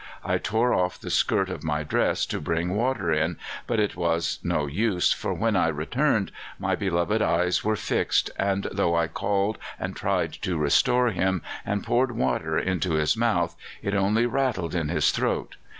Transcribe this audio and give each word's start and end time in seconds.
I 0.25 0.39
tore 0.39 0.73
off 0.73 0.99
the 0.99 1.11
skirt 1.11 1.47
of 1.51 1.63
my 1.63 1.83
dress 1.83 2.25
to 2.25 2.41
bring 2.41 2.75
water 2.75 3.13
in; 3.13 3.37
but 3.67 3.79
it 3.79 3.95
was 3.95 4.39
no 4.43 4.65
use, 4.65 5.13
for 5.13 5.31
when 5.31 5.55
I 5.55 5.67
returned, 5.67 6.31
my 6.57 6.75
beloved's 6.75 7.21
eyes 7.21 7.63
were 7.63 7.75
fixed, 7.75 8.31
and, 8.35 8.65
though 8.71 8.95
I 8.95 9.05
called 9.07 9.59
and 9.79 9.95
tried 9.95 10.33
to 10.41 10.57
restore 10.57 11.09
him 11.11 11.43
and 11.63 11.83
poured 11.83 12.13
water 12.13 12.57
into 12.57 12.93
his 12.93 13.15
mouth, 13.15 13.55
it 13.83 13.93
only 13.93 14.25
rattled 14.25 14.73
in 14.73 14.89
his 14.89 15.11
throat. 15.11 15.55